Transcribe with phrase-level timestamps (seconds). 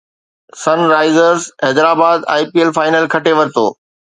[0.61, 3.65] سن Risers Hyderabad I P L final کٽي ورتو